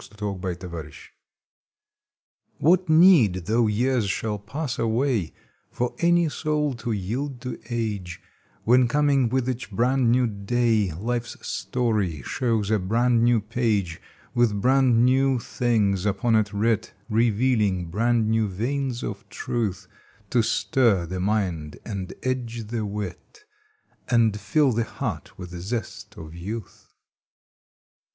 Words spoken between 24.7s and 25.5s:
the heart